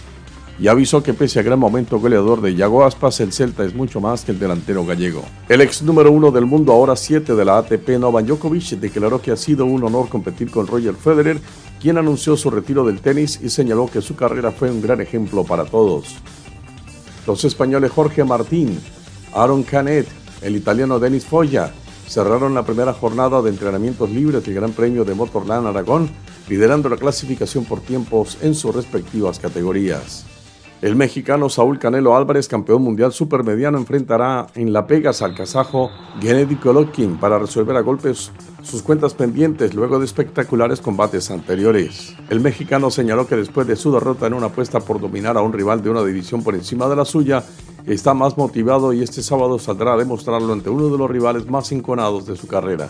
[0.60, 4.02] y avisó que pese al gran momento goleador de Yago Aspas, el Celta es mucho
[4.02, 5.24] más que el delantero gallego.
[5.48, 9.32] El ex número uno del mundo, ahora siete de la ATP, Novak Djokovic, declaró que
[9.32, 11.40] ha sido un honor competir con Roger Federer,
[11.80, 15.46] quien anunció su retiro del tenis y señaló que su carrera fue un gran ejemplo
[15.46, 16.18] para todos.
[17.26, 18.80] Los españoles Jorge Martín,
[19.34, 20.08] Aaron Canet,
[20.42, 21.72] el italiano Denis Foya,
[22.06, 26.10] cerraron la primera jornada de entrenamientos libres del Gran Premio de Motorland Aragón,
[26.50, 30.26] liderando la clasificación por tiempos en sus respectivas categorías.
[30.82, 36.56] El mexicano Saúl Canelo Álvarez, campeón mundial supermediano, enfrentará en La Pegas al kazajo Gennady
[36.56, 38.32] Golovkin para resolver a golpes
[38.64, 42.16] sus cuentas pendientes luego de espectaculares combates anteriores.
[42.30, 45.52] El mexicano señaló que después de su derrota en una apuesta por dominar a un
[45.52, 47.44] rival de una división por encima de la suya,
[47.86, 51.74] está más motivado y este sábado saldrá a demostrarlo ante uno de los rivales más
[51.74, 52.88] enconados de su carrera.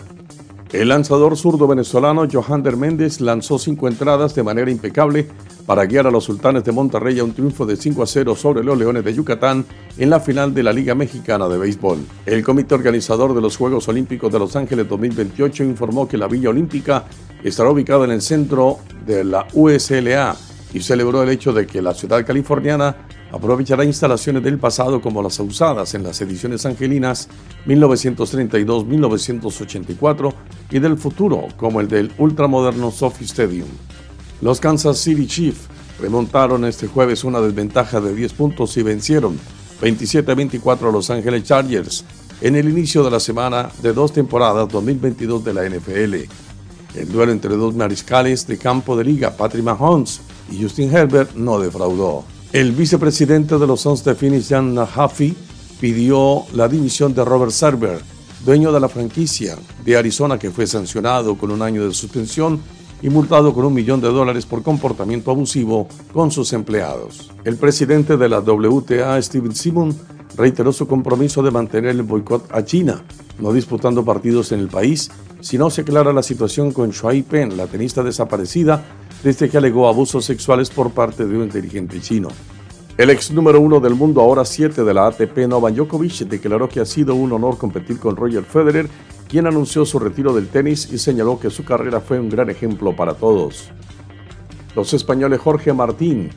[0.72, 5.26] El lanzador zurdo venezolano Johander Méndez lanzó cinco entradas de manera impecable
[5.70, 8.64] para guiar a los sultanes de Monterrey a un triunfo de 5 a 0 sobre
[8.64, 9.64] los Leones de Yucatán
[9.98, 11.98] en la final de la Liga Mexicana de Béisbol.
[12.26, 16.50] El comité organizador de los Juegos Olímpicos de Los Ángeles 2028 informó que la Villa
[16.50, 17.04] Olímpica
[17.44, 20.34] estará ubicada en el centro de la USLA
[20.74, 25.38] y celebró el hecho de que la ciudad californiana aprovechará instalaciones del pasado como las
[25.38, 27.28] usadas en las ediciones angelinas
[27.66, 30.34] 1932-1984
[30.72, 33.68] y del futuro como el del ultramoderno Sophie Stadium.
[34.40, 35.68] Los Kansas City Chiefs
[36.00, 39.38] remontaron este jueves una desventaja de 10 puntos y vencieron
[39.82, 42.04] 27-24 a Los Angeles Chargers
[42.40, 46.14] en el inicio de la semana de dos temporadas 2022 de la NFL.
[46.98, 50.20] El duelo entre dos mariscales de campo de liga, Patrick Mahomes
[50.50, 52.24] y Justin Herbert, no defraudó.
[52.52, 55.36] El vicepresidente de los Suns de Phoenix, Jan Huffy,
[55.80, 58.00] pidió la dimisión de Robert Server,
[58.44, 62.60] dueño de la franquicia de Arizona que fue sancionado con un año de suspensión
[63.02, 67.30] y multado con un millón de dólares por comportamiento abusivo con sus empleados.
[67.44, 69.96] El presidente de la WTA, Steven Simon,
[70.36, 73.02] reiteró su compromiso de mantener el boicot a China,
[73.38, 77.56] no disputando partidos en el país, si no se aclara la situación con Shuai Pen,
[77.56, 78.84] la tenista desaparecida
[79.22, 82.28] desde que alegó abusos sexuales por parte de un dirigente chino.
[82.96, 86.80] El ex número uno del mundo, ahora siete de la ATP, Novak Djokovic, declaró que
[86.80, 88.88] ha sido un honor competir con Roger Federer,
[89.30, 92.96] quien anunció su retiro del tenis y señaló que su carrera fue un gran ejemplo
[92.96, 93.70] para todos.
[94.74, 96.30] Los españoles Jorge Martín,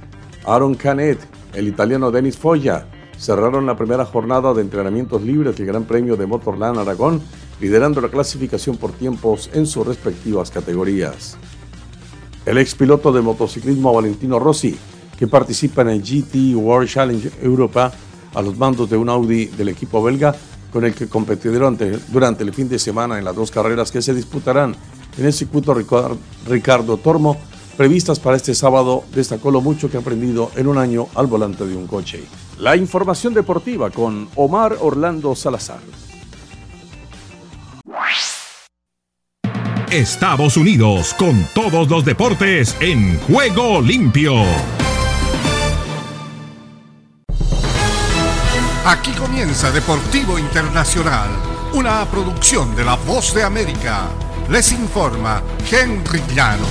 [0.46, 1.18] Aaron Canet,
[1.54, 2.86] el italiano Denis Foya,
[3.18, 7.20] cerraron la primera jornada de entrenamientos libres del Gran Premio de Motorland Aragón,
[7.60, 11.38] liderando la clasificación por tiempos en sus respectivas categorías.
[12.46, 14.78] El ex piloto de motociclismo Valentino Rossi,
[15.18, 17.92] que participa en el GT World Challenge Europa
[18.36, 20.36] a los mandos de un Audi del equipo belga,
[20.74, 21.78] con el que competieron
[22.10, 24.76] durante el fin de semana en las dos carreras que se disputarán
[25.18, 25.76] en el circuito
[26.48, 27.38] Ricardo Tormo,
[27.78, 31.68] previstas para este sábado, destacó lo mucho que ha aprendido en un año al volante
[31.68, 32.24] de un coche.
[32.60, 35.80] La información deportiva con Omar Orlando Salazar.
[39.92, 44.34] Estados Unidos con todos los deportes en juego limpio.
[48.86, 51.30] Aquí comienza Deportivo Internacional,
[51.72, 54.10] una producción de La Voz de América.
[54.50, 56.68] Les informa Henry Llanos.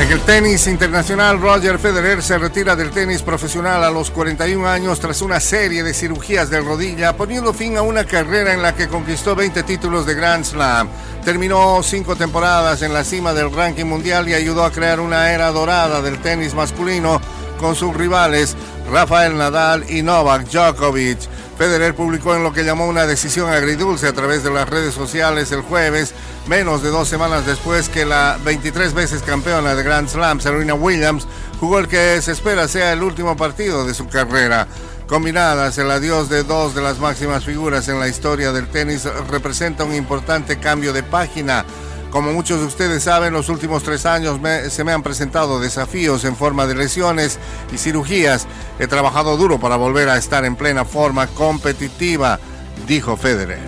[0.00, 5.00] En el tenis internacional, Roger Federer se retira del tenis profesional a los 41 años
[5.00, 8.88] tras una serie de cirugías de rodilla, poniendo fin a una carrera en la que
[8.88, 10.88] conquistó 20 títulos de Grand Slam.
[11.22, 15.52] Terminó cinco temporadas en la cima del ranking mundial y ayudó a crear una era
[15.52, 17.20] dorada del tenis masculino
[17.58, 18.56] con sus rivales
[18.90, 21.18] Rafael Nadal y Novak Djokovic.
[21.58, 25.52] Federer publicó en lo que llamó una decisión agridulce a través de las redes sociales
[25.52, 26.14] el jueves,
[26.46, 31.26] menos de dos semanas después que la 23 veces campeona de Grand Slam, Serena Williams,
[31.60, 34.68] jugó el que se espera sea el último partido de su carrera.
[35.08, 39.84] Combinadas, el adiós de dos de las máximas figuras en la historia del tenis representa
[39.84, 41.64] un importante cambio de página
[42.10, 44.40] como muchos de ustedes saben, los últimos tres años
[44.70, 47.38] se me han presentado desafíos en forma de lesiones
[47.72, 48.46] y cirugías.
[48.78, 52.38] He trabajado duro para volver a estar en plena forma competitiva,
[52.86, 53.60] dijo Federer.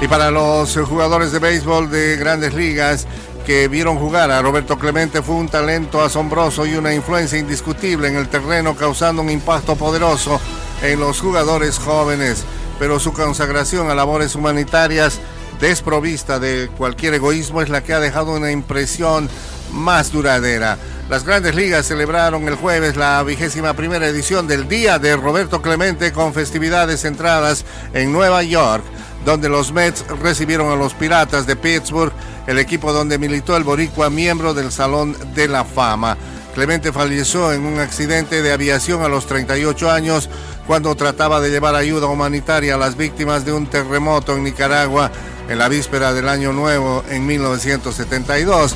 [0.00, 3.06] Y para los jugadores de béisbol de grandes ligas
[3.46, 8.16] que vieron jugar a Roberto Clemente fue un talento asombroso y una influencia indiscutible en
[8.16, 10.40] el terreno, causando un impacto poderoso
[10.82, 12.44] en los jugadores jóvenes.
[12.80, 15.20] Pero su consagración a labores humanitarias
[15.62, 19.30] desprovista de cualquier egoísmo es la que ha dejado una impresión
[19.70, 20.76] más duradera.
[21.08, 26.12] Las grandes ligas celebraron el jueves la vigésima primera edición del Día de Roberto Clemente
[26.12, 28.82] con festividades centradas en Nueva York,
[29.24, 32.12] donde los Mets recibieron a los Piratas de Pittsburgh,
[32.48, 36.16] el equipo donde militó el boricua miembro del Salón de la Fama.
[36.56, 40.28] Clemente falleció en un accidente de aviación a los 38 años
[40.66, 45.12] cuando trataba de llevar ayuda humanitaria a las víctimas de un terremoto en Nicaragua
[45.52, 48.74] en la víspera del Año Nuevo en 1972.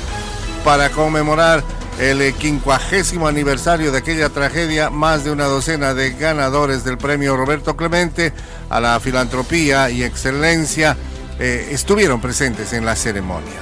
[0.63, 1.63] Para conmemorar
[1.99, 7.75] el quincuagésimo aniversario de aquella tragedia, más de una docena de ganadores del premio Roberto
[7.75, 8.31] Clemente
[8.69, 10.95] a la filantropía y excelencia
[11.39, 13.59] eh, estuvieron presentes en la ceremonia.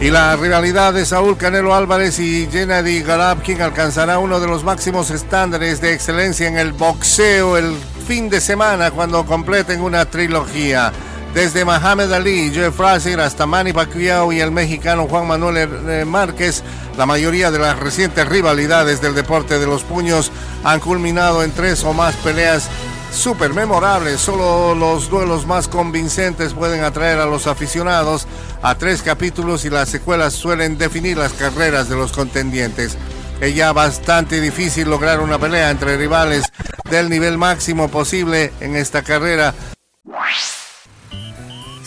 [0.00, 5.10] Y la rivalidad de Saúl Canelo Álvarez y Gennady Galapkin alcanzará uno de los máximos
[5.10, 7.74] estándares de excelencia en el boxeo el
[8.04, 10.92] fin de semana cuando completen una trilogía.
[11.32, 16.62] Desde Mohamed Ali, Joe Frazier hasta Manny Pacquiao y el mexicano Juan Manuel eh, Márquez,
[16.96, 20.30] la mayoría de las recientes rivalidades del deporte de los puños
[20.62, 22.68] han culminado en tres o más peleas
[23.10, 24.18] súper memorable.
[24.18, 28.26] Solo los duelos más convincentes pueden atraer a los aficionados
[28.62, 32.96] a tres capítulos y las secuelas suelen definir las carreras de los contendientes.
[33.40, 36.44] Es ya bastante difícil lograr una pelea entre rivales
[36.90, 39.54] del nivel máximo posible en esta carrera.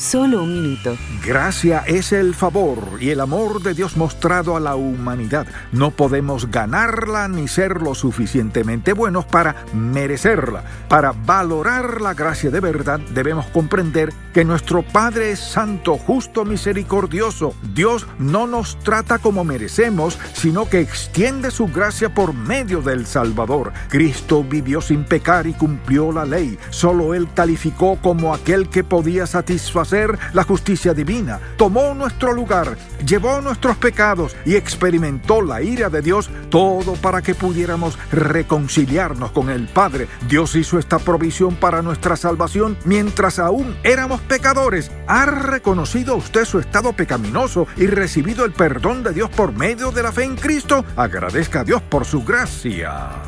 [0.08, 0.96] Solo un minuto.
[1.26, 5.46] Gracia es el favor y el amor de Dios mostrado a la humanidad.
[5.74, 10.64] No podemos ganarla ni ser lo suficientemente buenos para merecerla.
[10.88, 17.54] Para valorar la gracia de verdad debemos comprender que nuestro Padre es santo, justo, misericordioso.
[17.74, 23.74] Dios no nos trata como merecemos, sino que extiende su gracia por medio del Salvador.
[23.90, 26.58] Cristo vivió sin pecar y cumplió la ley.
[26.70, 29.97] Solo Él calificó como aquel que podía satisfacer
[30.34, 36.30] la justicia divina, tomó nuestro lugar, llevó nuestros pecados y experimentó la ira de Dios,
[36.50, 40.08] todo para que pudiéramos reconciliarnos con el Padre.
[40.28, 44.92] Dios hizo esta provisión para nuestra salvación mientras aún éramos pecadores.
[45.08, 50.04] ¿Ha reconocido usted su estado pecaminoso y recibido el perdón de Dios por medio de
[50.04, 50.86] la fe en Cristo?
[50.96, 53.28] Agradezca a Dios por su gracia.